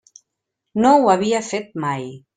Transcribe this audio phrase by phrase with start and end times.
[0.85, 2.13] No ho havia fet mai.